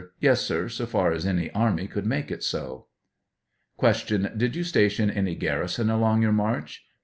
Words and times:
Yes, 0.19 0.41
sir; 0.41 0.67
so 0.67 0.87
far 0.87 1.11
as 1.11 1.27
any 1.27 1.51
army 1.51 1.85
could 1.85 2.07
make 2.07 2.31
it 2.31 2.41
so. 2.41 2.87
Q. 3.79 4.29
Did 4.35 4.55
you 4.55 4.63
station 4.63 5.11
any 5.11 5.35
garrison 5.35 5.91
along 5.91 6.23
your 6.23 6.31
march 6.31 6.83